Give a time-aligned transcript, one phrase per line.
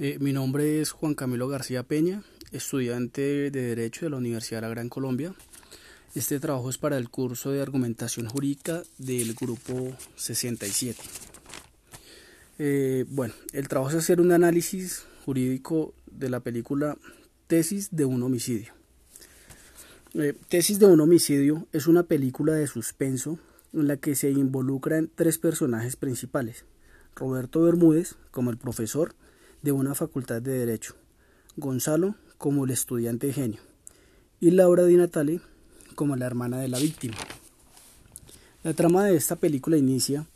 [0.00, 4.62] Eh, mi nombre es Juan Camilo García Peña, estudiante de Derecho de la Universidad de
[4.62, 5.32] la Gran Colombia.
[6.16, 11.00] Este trabajo es para el curso de argumentación jurídica del grupo 67.
[12.58, 16.98] Eh, bueno, el trabajo es hacer un análisis jurídico de la película
[17.46, 18.72] Tesis de un homicidio.
[20.14, 23.38] Eh, Tesis de un homicidio es una película de suspenso
[23.72, 26.64] en la que se involucran tres personajes principales.
[27.14, 29.14] Roberto Bermúdez como el profesor,
[29.64, 30.94] de una facultad de Derecho,
[31.56, 33.62] Gonzalo como el estudiante genio
[34.38, 35.40] y Laura Di Natale
[35.94, 37.16] como la hermana de la víctima.
[38.62, 40.26] La trama de esta película inicia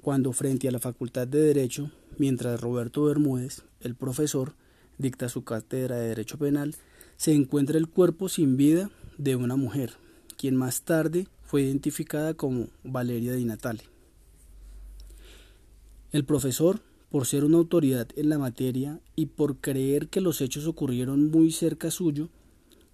[0.00, 4.54] cuando frente a la facultad de Derecho, mientras Roberto Bermúdez, el profesor,
[4.98, 6.74] dicta su cátedra de Derecho Penal,
[7.16, 9.92] se encuentra el cuerpo sin vida de una mujer,
[10.36, 13.84] quien más tarde fue identificada como Valeria Di Natale.
[16.10, 16.80] El profesor
[17.12, 21.52] por ser una autoridad en la materia y por creer que los hechos ocurrieron muy
[21.52, 22.30] cerca suyo,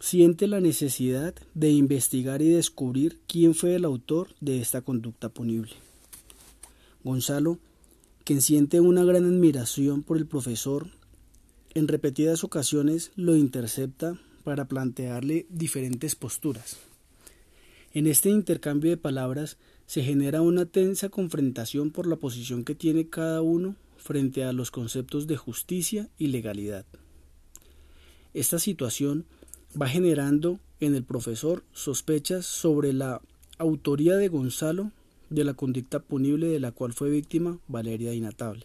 [0.01, 5.71] siente la necesidad de investigar y descubrir quién fue el autor de esta conducta punible.
[7.05, 7.61] Gonzalo,
[8.25, 10.89] quien siente una gran admiración por el profesor,
[11.75, 16.77] en repetidas ocasiones lo intercepta para plantearle diferentes posturas.
[17.95, 23.09] En este intercambio de palabras se genera una tensa confrontación por la posición que tiene
[23.09, 26.87] cada uno frente a los conceptos de justicia y legalidad.
[28.33, 29.27] Esta situación
[29.81, 33.21] va generando en el profesor sospechas sobre la
[33.59, 34.93] autoría de Gonzalo
[35.29, 38.65] de la conducta punible de la cual fue víctima Valeria Inatable.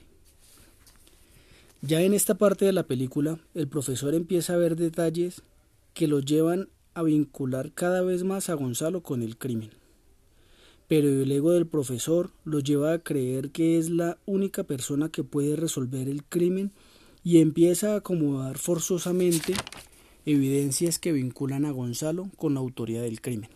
[1.81, 5.41] Ya en esta parte de la película, el profesor empieza a ver detalles
[5.93, 9.82] que lo llevan a vincular cada vez más a Gonzalo con el crimen
[10.95, 15.23] pero el ego del profesor lo lleva a creer que es la única persona que
[15.23, 16.71] puede resolver el crimen
[17.23, 19.55] y empieza a acomodar forzosamente
[20.27, 23.49] evidencias que vinculan a Gonzalo con la autoría del crimen.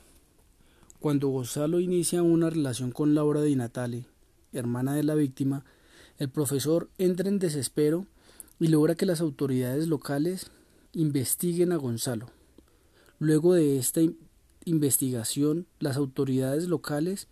[0.99, 4.05] Cuando Gonzalo inicia una relación con Laura Di Natale,
[4.51, 5.63] hermana de la víctima,
[6.17, 8.07] el profesor entra en desespero
[8.59, 10.49] y logra que las autoridades locales
[10.91, 12.31] investiguen a Gonzalo.
[13.19, 14.01] Luego de esta
[14.67, 17.27] investigación, las autoridades locales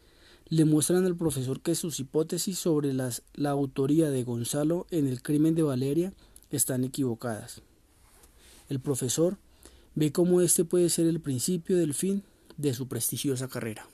[0.47, 5.56] le muestran al profesor que sus hipótesis sobre la autoría de Gonzalo en el crimen
[5.56, 6.13] de Valeria
[6.51, 7.62] están equivocadas.
[8.69, 9.38] El profesor
[9.95, 12.24] ve cómo este puede ser el principio del fin
[12.57, 13.88] de su prestigiosa carrera.